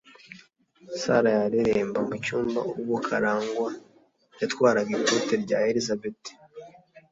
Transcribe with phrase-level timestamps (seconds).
[1.01, 3.69] Sarah yareremba mu cyumba ubwo Karangwa
[4.39, 6.23] yatwaraga ikote rya Elisabeth.